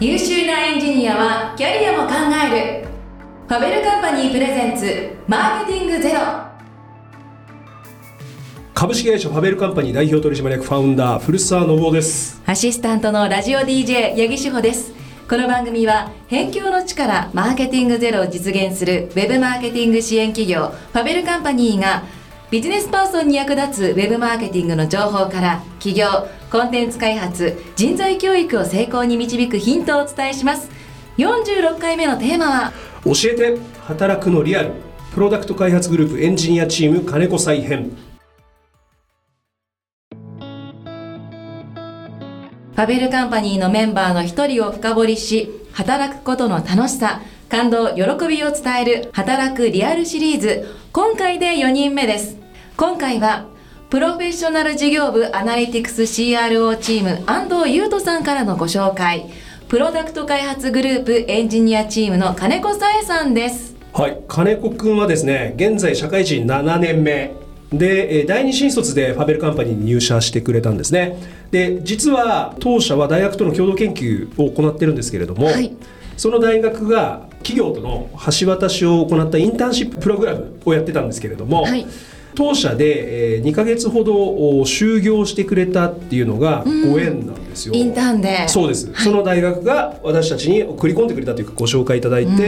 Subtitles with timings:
[0.00, 2.14] 優秀なエンジニアはキャリアも考
[2.48, 2.88] える。
[3.48, 6.20] ファベルカンパニープレゼンツマーケティングゼロ。
[8.74, 12.40] 株式会社ファベルカンパニー代表取締役ファウンダー古澤信夫です。
[12.46, 14.92] アシスタントのラジオ DJ 八木志保です。
[15.28, 22.04] この番組は辺境の地からマーケティングゼロを実現するウェブマーケティング支援企業ファベルカンパニーが
[22.52, 26.06] ビジネスパーソンに役立つウェブマーケティングの情報から企業
[26.50, 30.70] コンテンツ開発人材教育を成功に導くヒントをお伝えします。
[31.18, 32.72] 46回目のテーマは
[33.04, 33.58] 教えて。
[33.86, 34.72] 働くのリアル。
[35.12, 37.90] プロダクト開発グループエンジニアチーム金子再編。
[42.74, 50.66] ファベルカンパニーのメンバーの一人を深掘りし働くことの楽しさ感動喜びを伝える働くリアルシリーズ。
[50.92, 52.36] 今回で4人目です。
[52.76, 53.48] 今回は
[53.90, 59.30] プロフェッショナル事業部アナリティクス CRO チーム安藤優斗さんからのご紹介。
[59.68, 63.74] プロダクト開発グループエンジニアチームの金子さえさんです。
[63.94, 64.18] はい。
[64.28, 67.32] 金子くんはですね現在社会人7年目。
[67.72, 71.16] で第二新卒でファベルカンパニーに入社してくれたんですね。
[71.50, 75.74] で実は当社は大学との共同研究を行ってるんですけれども、はい、
[76.18, 81.86] その大学が企業との橋渡しを行ったインターンシッププログラムをやってたんですけれども、はい
[82.38, 84.12] 当社で2か月ほど
[84.62, 88.46] 就業してくれたっていうのがご縁なんですよ、インターンで。
[88.46, 92.42] そうです、はい、その大学が私たちに送り込んでくれたというかご紹介いただいて、うん、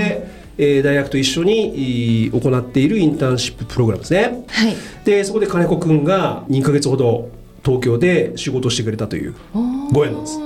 [0.58, 7.28] え大学と一緒に行っているインターンシッププログラムですね、はい、でそこで金子君が2か月ほど
[7.64, 9.34] 東京で仕事してくれたという
[9.90, 10.38] ご縁なんです。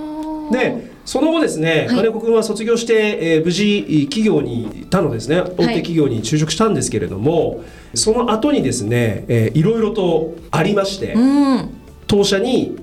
[0.53, 5.43] でその後ですね、金子君は卒業して、えー、無事企業にいたのですね。
[5.43, 7.55] 大手企業に就職したんですけれども、は
[7.93, 11.71] い、その後にですね、えー、いろいろとありまして、うん、
[12.07, 12.77] 当社に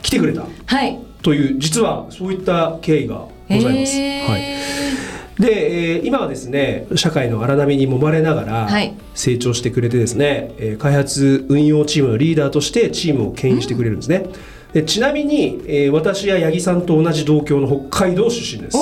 [0.00, 3.96] 来てくれた、はい、という実はそういった経緯がございます。
[3.96, 5.42] はい。
[5.42, 8.68] で、えー、今はですね社会の荒波に揉まれながら
[9.14, 14.22] 成長してくれてですね、はい、えー、開発運用チームのリーダーとしてチームを牽引してくれるんですね。
[14.24, 18.78] うんでちなみに、えー、私や八木さんと同じ同郷の北海道出身です。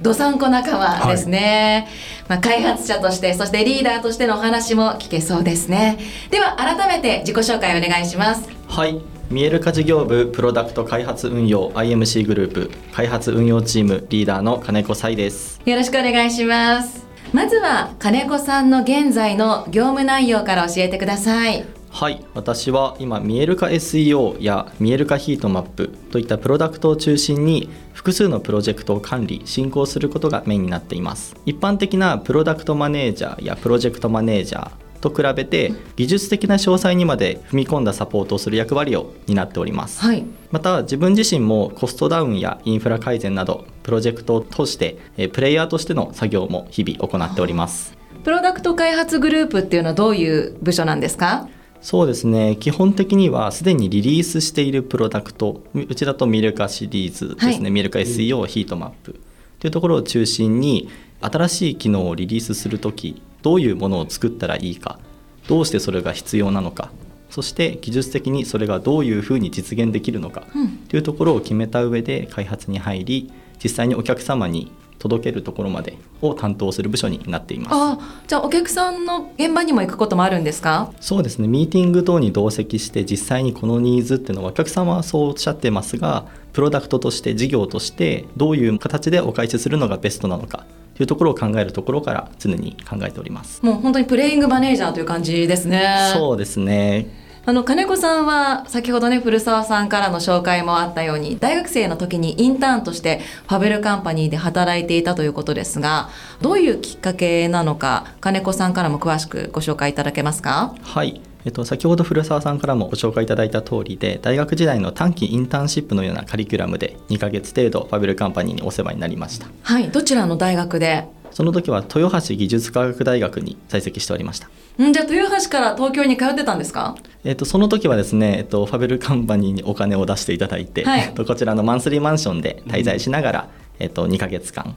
[0.00, 1.86] どさんこ仲間ですね、
[2.26, 5.98] はい、まあ、開発者としてそしてリーダーとしてのお話も聞けそうですね。
[6.30, 8.48] では改めて自己紹介お願いします。
[8.68, 9.00] はい。
[9.30, 15.60] 見える化事業部プロダクト開発運用 IMC グループ開発運用チームリーダーの金子彩です。
[15.64, 17.02] よろしくお願いします。
[17.32, 31.36] まずは金子さんの現在の業務内容から教えてくださいはい私は今見える化 SEO や見える化ヒートマップといったプロダクトを中心に複数のプロジェクトを管理進行することがメインになっています。
[31.44, 34.70] 一般的なプロダクトマネージャーやプロジェクトマネージャー
[35.00, 44.96] と比べて技術的な詳細にまで踏み込んだサポートをする役割を担っております、はい、また自分自身もコストダウンやインフラ改善などプロジェクトを通して
[45.32, 47.96] プレイヤーとしての作業も日々行っております。
[48.24, 51.48] プロダクト開発グループっていうのはどういう部署なんですか？
[51.82, 52.56] そうですね。
[52.58, 59.20] 基本的にはすでにリリースしているプロダクトうちだとミルカシリーズですね、はい、ミルカ SEO ヒートマップ
[59.58, 60.88] というところを中心に
[61.20, 65.00] 新しい機能をリリースする時どういうものを作ったらいいか
[65.48, 66.92] どうしてそれが必要なのか
[67.30, 70.44] そして技術的にそれがどういうふうに実現できるのか
[70.88, 73.32] というところを決めた上で開発に入り
[73.62, 74.70] 実際にお客様に
[75.02, 77.70] 届けるところまでを担当する部署になっています。
[77.74, 77.98] あ
[78.28, 80.92] じゃあお客さんの現場にも行くこともあるんですか？
[81.00, 81.48] そうですね。
[81.48, 90.64] ミーティング等に同席して実際にこのニーズっていうのはお客様はそうおっしゃってますがプロダクトとして事業としてどういう形でお返しするのがベストなのか
[90.94, 93.64] というところを考えるところから常に考えております。
[93.64, 96.12] もう本当にプレイングマネージャーという感じですね。
[96.14, 106.08] そうですねあの金子さんは先ほどね古澤さんからの紹介もあったように大学生の時にインターンとしてファベルカンパニーで働いていたということですが
[106.40, 110.74] どういうきっかけなのか金子さんからも詳しくご紹介いただけますか？
[110.82, 111.20] はい。
[111.44, 119.48] えっと、先ほど古澤さんからもご紹介いただいた通りで大学時代の短期インターンシップのようなカリキュラムで2ヶ月程度ファベルカンパニーにお世話になりました。
[119.62, 119.90] はい。
[119.90, 121.08] どちらの大学で？
[121.32, 124.48] その時は豊橋技術科学大学に在籍しておりました。
[124.82, 126.94] んじゃあ豊橋から東京に通ってたんですか？
[127.24, 133.40] えっ、とその時はですね、えっ、とファベルカンパニーにお金を出していただいて、はい、えっとこちらのマンスリーマンションで滞在しながら、
[133.78, 134.74] うん、えっと2か月間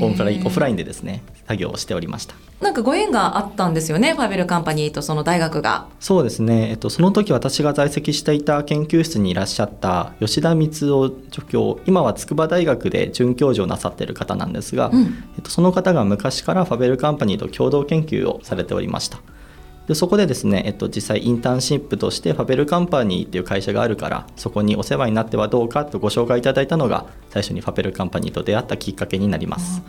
[0.00, 2.34] オフラインオフラインでですね作業をしておりました。
[2.60, 5.86] なんかご縁があったんですよねファベルカンパニーとその大学が。
[5.98, 19.20] そうですね、えっと、その時私が在籍していた研究室にいらっしゃった吉田光夫助教今は筑波大学で准教授をなさっている方なんですが、うん、えっと、その方が昔からファベルカンパニーと共同研究をされておりました
[19.90, 29.82] でそこでですね、えっと、実際インターンシップとしてファベルカンパニーっていう会社があるからそこにお世話になってはどうかとご紹介いただいたのが最初にファベルカンパニーと出会ったきっかけになります。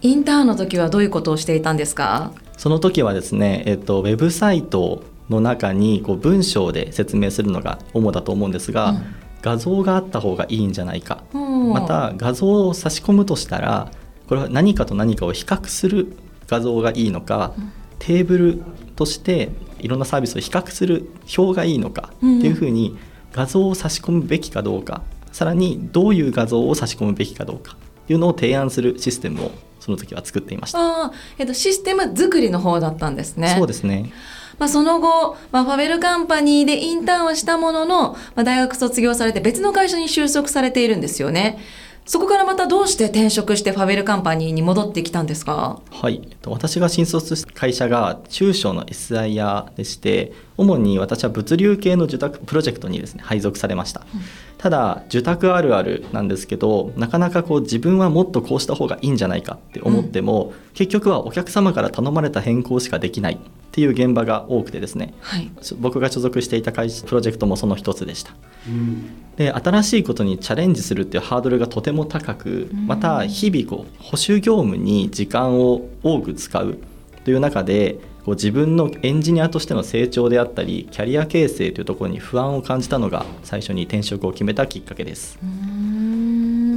[0.00, 2.32] インターンの時はどういうことをしていたんですか？
[2.56, 9.04] その時はですね、えっと、ウェブサイトの中にこう文章で説明するのが主だと思うんですが、うん、
[9.42, 13.92] 画像があった方がいいんじゃないか、また画像を差し込むとしたら
[14.26, 16.16] これは何かと何かを比較する
[16.46, 17.72] 画像がいいのか、うん、
[18.04, 18.62] テーブル
[18.96, 19.48] として
[19.78, 22.98] いろんなサービスを比較する表がいいのかっていうふうに
[23.32, 25.02] 画像を差し込むべきかどうか
[25.32, 30.78] さらにどういう画像を差し込むべきかどうかというのを提案するシステムをその時は作っていました。
[31.06, 33.54] あえっと、システム作りの方だったんですね。
[33.56, 34.12] そうですね。
[34.58, 41.58] まあ、その後、まあ、ファベルカンパニーでインターンをしたものの、まあ、大学卒業されて別の会社に就職されているんですよね。
[42.06, 45.80] そこからまたどうして転職してファベルカンパニーに戻ってきたんですか？
[45.90, 54.20] はい、私が新卒した会社が中小の SIR でして主に私は物流系の受託プロジェクトにですね配属されました、うん、
[54.58, 63.38] ただ受託あるあるなんですけどなかなかこう自分はもっとこうした方がいいんじゃないかって思っても、うん、結局はお客様から頼まれた変更しかできない
[63.74, 65.50] っていう現場が多くてですね、はい、
[65.80, 68.30] 僕が所属していた会プロジェクトもその一つでした、
[68.68, 76.78] うん、で新しいことにチャレンジするっていうハードルがとても高くまた日々こう保守業務に時間を多く使う
[77.24, 85.36] という中でこう自分のエンジニアとしての成長であったりキャリア形成というところに不安を感じたのが最初に転職を決めたきっかけです。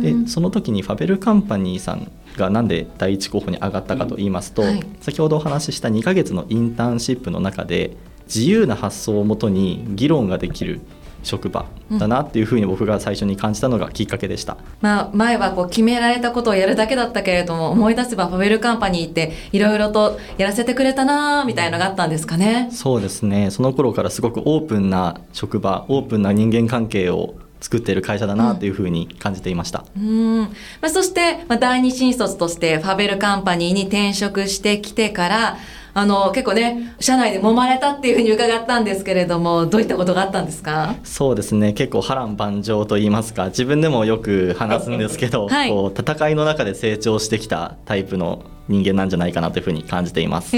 [0.01, 7.97] でその時にファベルカンパニーさんが何で第一候補に上がったかと言いますと、うんはい、先ほどお話しした2ヶ月のインターンシップの中で
[8.27, 10.81] 自由な発想をもとに議論ができる
[11.23, 22.69] 職場だなっていうふうに僕が最初に感じたのがきっかけでした、うん、まあ、前はこう決められたことをやるだけだったけれども思い出せばファベルカンパニーっていろいろとやらせてくれたなみたいのがあったんですかね。
[22.71, 23.51] そうですね。
[23.51, 29.85] その頃からすごくオープンな職場オープンな人間関係を作っている会社だなというふうに感じていました。
[29.95, 30.49] うん、ま
[30.83, 35.57] あ、そして、まあ、第二新卒としてファベルカンパニーに転職してきてから、
[35.93, 40.93] あの結構ね社内で揉まれたっていうふうに伺ったんですけれどもどういったことがあったんですか？
[41.03, 41.73] そうですね。
[41.73, 50.51] 結構波乱万丈と言いますか自分でもよく話すんですけど、 はい、こう戦いの中で成長してきたタイプの人間なんじゃないかなというふうに感じています。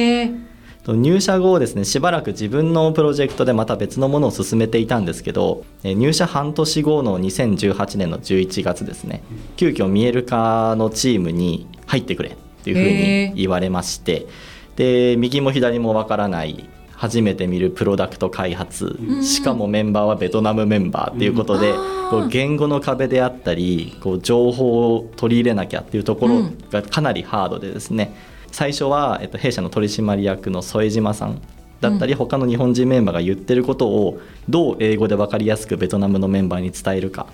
[0.95, 9.23] 入社後ですねしばらく自分のプロジェクトでまた別のものを進めていたんですけど入社半年後の2018年の11月ですね。
[9.57, 14.27] 急遽見える化のチームに入ってくれっていうふうに言われまして
[14.75, 16.69] で右も左もわからない
[16.99, 21.73] 初めて見るプロダクト開発しかもメンバーはベトナムメンバーっていうことで、
[22.09, 28.13] こう言語の壁であったりこう情報を取り入れなきゃっていうところがかなりハードでですね、
[28.51, 31.41] 最初は、えっと、弊社の取締役の副島さん
[31.81, 37.27] だったり、うん、他の日本人メンバーが言ってることをどう英語で分かりやすくベトナムのメンバーに伝えるか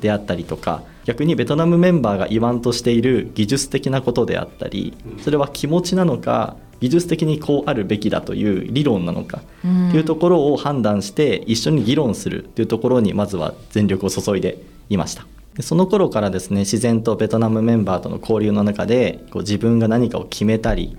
[0.00, 14.58] であったりとか逆にベトナムメンバーが言わんとしている技術的なことであったりそれは気持ちなのか技術的にこうあるべきだという理論なのかというところを判断して一緒に議論するというところにまずは全力を注いで
[14.90, 15.26] いました。
[15.54, 20.96] でその頃からですね自然とベトナムメンバーとの交流の中でこう自分が何かを決めたり、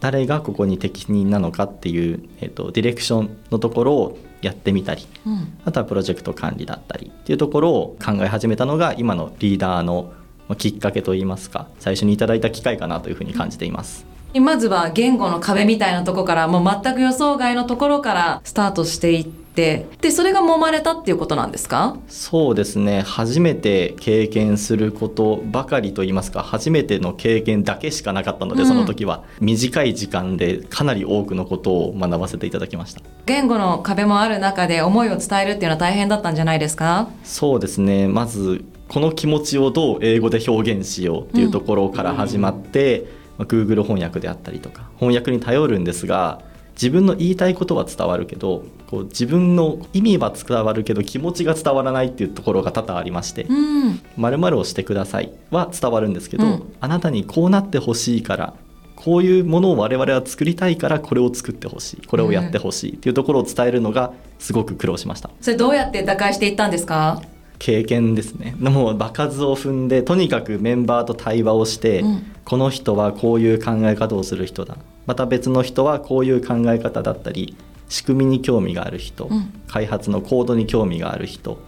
[0.00, 10.12] 誰がここに適任なのかっていう、えーと、ディレクションのところをやってみたり、うん、あとはプロジェクト管理だったりっていうところを考え始めたのが今のリーダーの
[10.58, 14.04] きっかけといいますか最初にいただいた機会かなというふうに感じています。
[14.34, 21.98] まずは言語の壁みたいなとこからもう全く予想外のところからスタートしていってでそれが揉まれたっていうことなんですか？
[22.08, 23.02] そうですね。
[23.02, 29.24] 初めて経験することばかりといいますか初めての経験だけしかなかったので、うん、その時は。
[29.40, 33.02] 短い時間でかなり多くのことを学ばせていただきました。
[33.26, 37.08] 言語の壁もある中で思いを伝えるっていうのは大変だったんじゃないですか？
[37.22, 38.08] そうですね。
[38.08, 43.22] まずこの気持ちをどう英語で表現しようっていうところから始まって、うん。
[43.38, 46.42] まあ、Google 翻訳であったりとか翻訳に頼るんですが
[46.82, 53.46] 自分の言いたいことは伝わるけどこう自分の意味は伝わるけど気持ちが伝わらないっていうところが多々ありまして
[54.18, 58.54] 「まる、うん、をしてください」は伝わるんですけど、うん、あなたにこうなってほしいから
[58.96, 67.22] こういうものを我々は作りたいからこれを作ってほしいこれをやってほしいっていうところを伝えるのがすごく苦労しました、それどうやって打開していったんですか？
[67.58, 68.56] 経験ですね。
[68.58, 77.56] もう場数を踏んでとにかくメンバーと対話をして、うん、この人はこういう考え方をする人だまた別の人はこういう考え方だったり
[77.88, 81.58] 仕組みに興味がある人、うん、開発のコードに興味がある人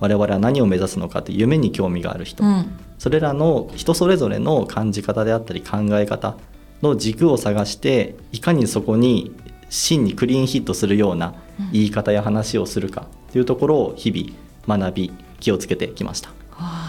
[0.00, 6.36] 我々は何を目指すのかという夢に興味がある人、うん、それらの人それぞれの感じ方であったり考え方
[6.82, 9.34] の軸を探していかにそこに
[9.68, 11.34] 真にクリーンヒットするような
[11.72, 16.35] 言い方や話をするかというところを日々学び気をつけてきました。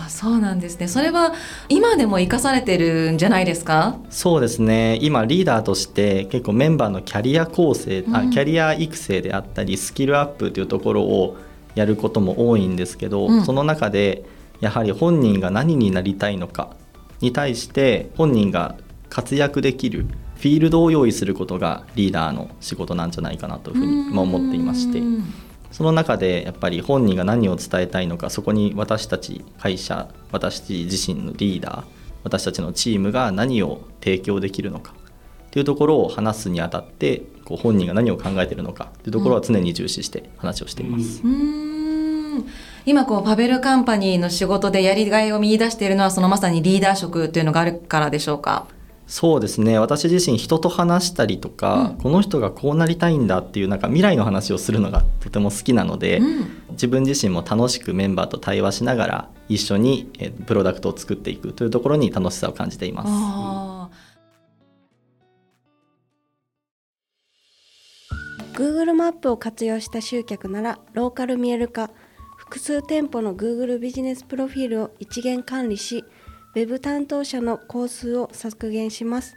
[0.09, 0.87] そうなんですね。
[0.87, 1.33] それは
[1.69, 3.97] 今でも生かされてるんじゃないですか？
[4.09, 4.97] そうですね。
[5.01, 11.37] 今リーダーとして結構メンバーのキャリア構成、うん、あキャリア育成であったりスキルアップというところを
[11.75, 14.25] やることも多いんですけど、うん、その中で
[14.61, 16.75] やはり本人が何になりたいのか
[17.21, 18.75] に対して本人が
[19.09, 25.01] 活躍できるフィールドを用意することがリーダーの仕事なんじゃないかなというふうに思っていまして
[25.71, 31.83] その中でやっぱり本人が何を伝えたいのかそこに私たち会社私自身のリーダー
[32.23, 34.93] 私たちのチームが何を提供できるのか
[35.51, 41.21] というところを話すにあたってこう本人が何を考えてるのかというところは常に重視して話をしています。
[41.23, 42.45] うん。
[42.85, 48.67] 今こうパベルカンパニーの仕事でやりがいを見出しているのはそのまさにリーダー職というのがあるからでしょうか？
[49.07, 49.79] そうですね。
[49.79, 60.11] 私自身人と話したりとか、うん、この人がこうなりたいんだっていうなんか未来の話をするのがとても好きなので、うん、自分自身も楽しくメンバーと対話しながら一緒に
[60.45, 63.97] プロダクトを作っていくというところに楽しさを感じています。
[68.55, 71.91] Google マップを活用した集客ならローカル見える化
[72.35, 76.03] 複数店舗の Google ビジネスプロフィールを一元管理し
[76.57, 79.35] Web 担当者の工数を削減します。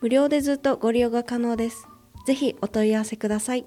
[0.00, 1.88] 無料でずっとご利用が可能です。
[2.24, 3.66] ぜひお問い合わせください。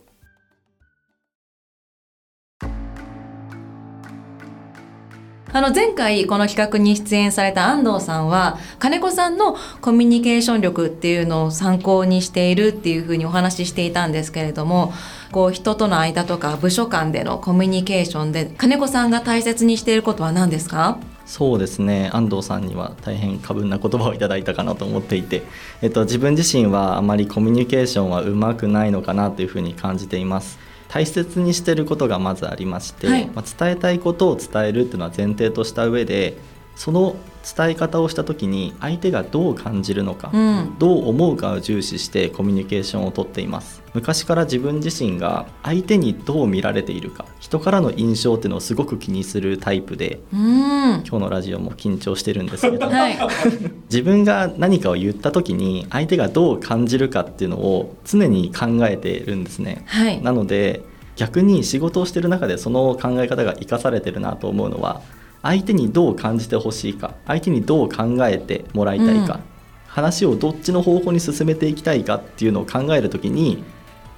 [5.52, 14.94] あの前回この企画に出演された安藤さんは金子さんのコミュニケーション力っていうのを参考にしているっていうふうにお話ししていたんですけれども
[15.34, 20.98] こう人との間とか部署間でのコミュニケーションで金子さんが大切にしていることは何ですか？
[21.26, 22.10] そうですね。
[22.14, 25.44] 安藤さんには大変過分な言葉をいただいたかなと思っていて、
[25.82, 30.60] えっと、自分自身はあまりコミュニケーションはうまくないのかなというふうに感じています。
[30.88, 36.38] 大切にしていることがまずありまして、はい、まあ、伝えたいことを伝えるっていうのは前提とした上で
[36.76, 37.16] その
[37.58, 43.86] 伝え方をした時に相手がどう感じるのか、うん、どう思うかを重視してコミュニケーションをとっています。
[43.94, 53.18] 昔から自分自身が相手にどう見られているか人からの印象っていうのをすごく気にするタイプで、うん、今日のラジオも緊張してるんですけど、はい、
[53.90, 60.82] 自分が何かを言った時に相手がどう感じるかっていうのを常に考えてるんですね、はい、なので
[61.16, 65.02] 逆に仕事をしてる中でその考え方が生かされてるなと思うのは
[65.46, 69.42] 相手にどう感じてほしいか相手にどう考えてもらいたいか、うん、
[69.86, 73.64] 話をどっちの方向に進めていきたいかっていうのを考える時に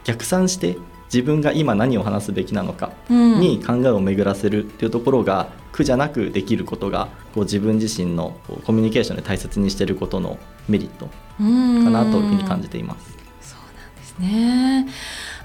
[0.06, 0.78] 逆算して
[1.14, 11.12] 自分が今何を話すべきなのかに考えを巡らせるっていうところが苦じゃなくできることがこう自分自身のコミュニケーションで大切にしていることのメリットか
[11.90, 13.18] なというふうに感じています。
[13.42, 14.88] そうなんですね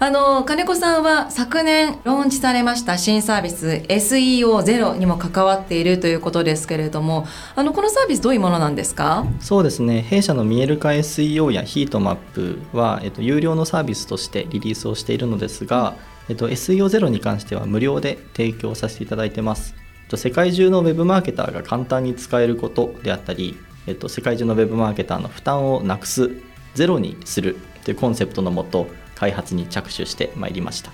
[0.04, 9.24] あの金子さんは昨年ローンチされました新サービス SEO ゼロにも関わっているということですけれどもあのこのサービスどういうものなんですか？
[9.38, 10.02] そうですね。
[10.02, 15.94] 弊社の見える化 SEO やヒートマップは、えっと、有料のサービスとしてリリースをしているのですが、
[16.28, 19.76] えっと、SEO ゼロに関しては無料で提供させていただいてます。
[20.16, 23.56] 世界中のウェブマーケターが簡単に使えることであったり、
[23.86, 26.32] えっと、世界中のウェブマーケターの負担をなくす
[26.74, 28.88] ゼロにするというコンセプトのもと
[29.22, 30.90] 開発に着手してまいりました。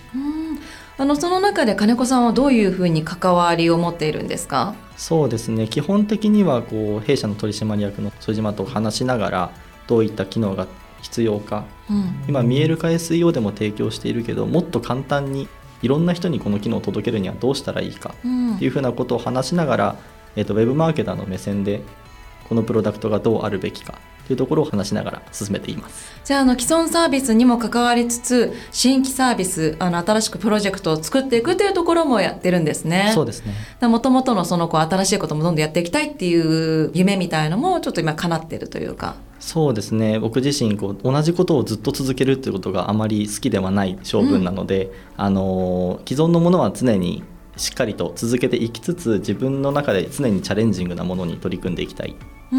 [0.98, 4.74] あのその中で金子さんはどういうふうに関わりを持っているんですか？
[4.98, 5.66] そうですね。
[5.66, 9.50] 基本的にはこう弊社の取締役の副島と話しながら
[9.86, 10.66] どういった機能が
[11.00, 15.48] 必要か、うん、今見える化 SEO でも提供しているけどもっと簡単に
[15.80, 18.14] いろんな人にこの機能を届けるにはどうしたらいいか
[18.56, 19.96] っていうふうなことを話しながら、
[20.36, 21.80] えーと、ウェブマーケターの目線で
[22.48, 23.94] このプロダクトがどうあるべきか
[24.28, 26.12] というところを話しながら進めています。
[26.24, 33.10] じゃああの既存サービスにも関わりつつ新規サービスあの新しくプロジェクトを作っていくというところもやってるんですね。
[33.14, 33.54] そうですね。
[33.88, 39.16] もともとのそのこう新しいこともどんどんやっていきたいっていう夢みたいのもちょっと今叶ってるというか。
[39.40, 40.18] そうですね。
[40.18, 47.22] 僕自身こう同じことをずっと続けるっていうことがあまり好きではない性分なので、うん、あの既存のものは常に
[47.58, 52.16] しっかりと続けていきつつ自分の中で常にチャレンジングなものに取り組んでいきたい、うん、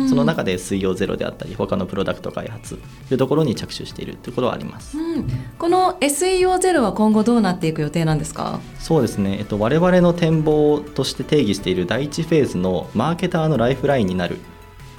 [0.08, 2.78] その中で水曜ゼロであったり他のプロダクト開発
[3.08, 5.28] というところに着手しているということはあります、うん、
[5.58, 8.60] この SEO ゼロは今後どうなっていく予定なんですか？
[8.80, 14.38] そうですね、えっと、我々の展望として定義している第1フェーズのマーケターのライフラインになる。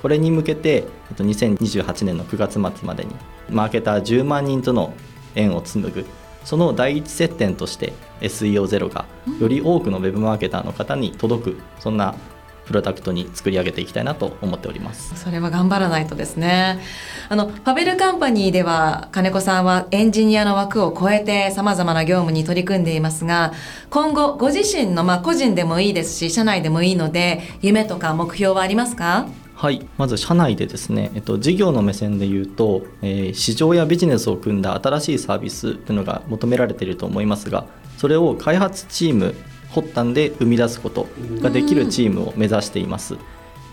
[0.00, 3.14] これに向けて、えっと、2028年の9月末までに
[3.50, 4.94] マーケター10万人との
[5.34, 6.06] 縁を紡ぐ
[6.42, 7.92] その第一接点として
[8.22, 9.04] SEO ゼロが
[9.38, 12.14] より多くのウェブマーケターの方に届くそんな
[12.70, 15.16] プロダクトに作り上げていきたいなと思っております。
[15.16, 16.78] それは頑張らないとですね。
[17.28, 23.52] あのファベルカンパニーでは金子さんはエンジニアの枠を超えてさまざまな業務に取り組んでいますが
[23.90, 29.26] 今後ご自身の、まあ、個人でもいいですし社内でもいいので夢とか目標はありますか？
[29.56, 29.84] はい。
[29.98, 37.66] まず社内でですね、えっと、事業の目線で言うと、えー、市場やビジネスを組んだ新しいサービスというのが求められていると思いますが
[37.98, 39.34] それを開発チーム
[39.72, 41.08] 発端で生み出すこと
[41.40, 43.16] ができるチームを目指しています。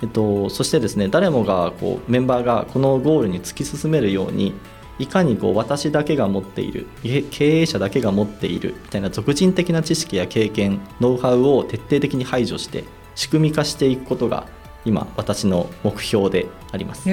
[0.01, 4.53] えっと、そしてですね誰もがこうメンバーがこのゴールに突き進めるように
[4.99, 6.87] いかにこう私だけが持っている
[7.31, 12.83] 経営者だけが持っているみたいな俗人的な知識や経験ノウハウを徹底的に排除して
[13.15, 14.47] 仕組み化していくことが
[14.85, 17.09] 今私の目標であります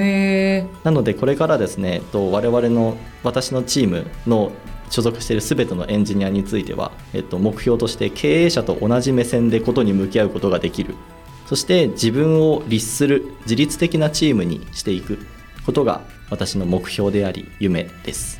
[0.83, 4.51] なのでこれからですね我々の私のチームの
[4.95, 10.95] 所属している全てのエンジニアについては、えっと、目標として経営者と同じ目線でことに向き合うことができる。
[11.47, 15.19] そして自分を律する自律的なチームにしていく。
[15.65, 18.39] ことが私の目標であり夢です。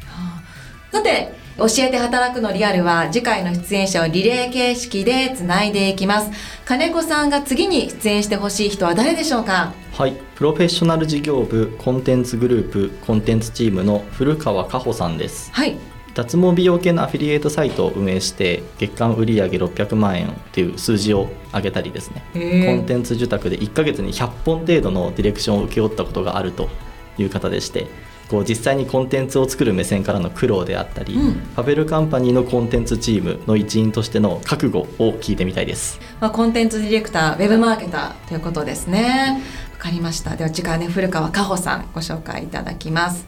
[0.92, 6.30] さて教えて働くのリアルは次回の出演者をリレー形式でつないでいきます。
[6.66, 9.74] 金子さんが次に出演してほしい人は誰でしょうか？
[9.92, 10.14] はい。
[10.36, 15.50] プロフェッショナル事業部コンテンツグループコンテンツチームの古川加穂さんです。
[15.52, 15.76] はい
[16.16, 22.24] 脱毛美容系のアフィリエイトサイトを運営して月間売上600万円っていう数字を上げたりですね。
[22.66, 26.70] コンテンツ受託で1ヶ月に100本程度のディレクションを請け負ったことがあると
[27.18, 27.88] いう方でして
[28.30, 34.88] こう実際にコンテンツを作る目線からの苦労であったり、うん、ファベルカンパニーのコンテンツチームの一員としての覚悟を
[35.20, 39.44] 聞いてみたいです、まあ、コンテンツディレクターウェブマーケターということですね。
[39.74, 40.36] わかりました。
[40.36, 43.28] では次回ね古川加穂さんご紹介いただきます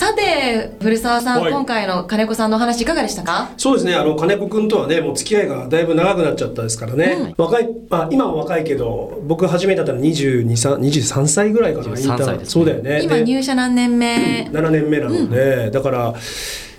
[0.00, 3.50] さて古澤さん、はい、今回の金子さんのお話いかがでしたか？
[3.58, 3.94] そうですね。
[3.94, 13.02] あの金子君とはねもう付き合いがだいぶ長くなっちゃったですからね、うん、若い、まあ、今も若いけど僕初めてだったら23歳ぐらいかな23歳です、ね、そうだよね。
[13.04, 16.14] 今入社何年目、うん、7年目なので、うん、だから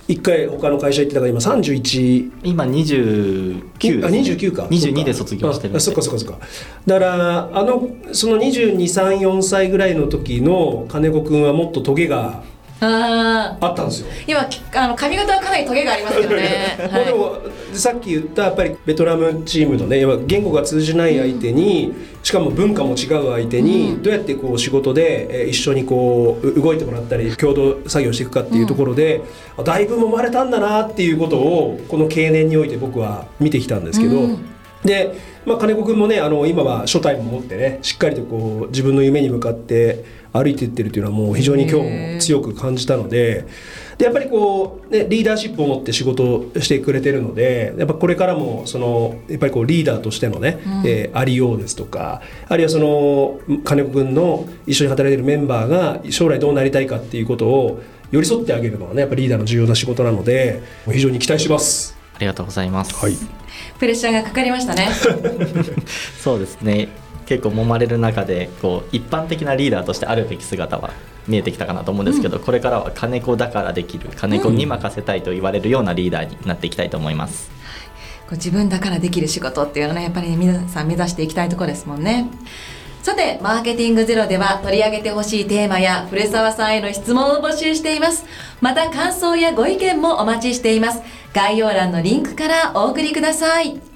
[0.08, 4.64] 一回他の会社行ってたから今31今29あ29か。
[4.64, 6.40] 22で卒業してるあそっかそっかそっか。
[6.88, 12.50] だからあのその2234歳ぐらいの時の金子君はもっとトゲが
[12.84, 14.08] ああったんですよ。
[14.26, 14.40] 今
[14.74, 17.38] あの髪型はかなりトゲがありますけどね、 はい、でも
[17.74, 29.22] さっき言ったやっぱりベトナムチームのね言語が通じない相手に、うん、しかも文化も違う相手に、どうやってこう仕事で一緒にこう動いてもらったり共同作業していくかっていうところで、
[29.60, 34.46] うん、だいぶ揉まれたんだなっていうことをこの経年において僕は見てきたんですけど、うん、
[34.84, 35.16] で、
[35.46, 43.46] まあ、金子君もねあの今は初対も持ってねしっかりとこう自分の夢に向かって歩いていってるっていうのはもう非常に今日も強く感じたので
[43.98, 61.98] でやっぱりこう、ね、リーダーシップを持って仕事をしてくれてるのでやっぱこれからもそのやっぱりこうリーダーとしてのね、うん、えー、ありようですとかあるいはその金子君の一緒に働いてるメンバーが将来どうなりたいかっていうことを寄り添ってあげるのはねやっぱリーダーの重要な仕事なので非常に期待します。
[62.16, 62.94] ありがとうございます。
[62.96, 63.14] はい。
[63.80, 64.90] プレッシャーがかかりましたね。
[66.22, 66.90] そうですね。
[67.32, 70.90] 結構揉まれる中でこう一般的なリーダーとしてあるべき姿は
[71.30, 77.50] 見えてきたかなと思うんですけど、うん、これからは金子だからできる金子に任せたいと言われるようなリーダーになっていきたいと思います。
[78.30, 82.30] うん、自分だからできる仕事っていうのはねやっぱり、ね、皆さん目指していきたいところですもんね。
[83.02, 88.26] さて、マーケティングゼロでは取り上げてほしいテーマや古澤さんへの質問を募集しています。
[88.60, 91.02] また感想やご意見もお待ちしています。
[91.34, 93.91] 概要欄のリンクからお送りください。